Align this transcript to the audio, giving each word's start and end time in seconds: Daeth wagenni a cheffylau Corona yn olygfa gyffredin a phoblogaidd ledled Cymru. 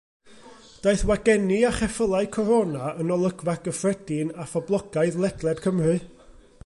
Daeth 0.85 1.03
wagenni 1.09 1.59
a 1.69 1.73
cheffylau 1.75 2.29
Corona 2.37 2.87
yn 3.03 3.13
olygfa 3.17 3.55
gyffredin 3.67 4.35
a 4.45 4.47
phoblogaidd 4.55 5.21
ledled 5.27 5.63
Cymru. 5.69 5.97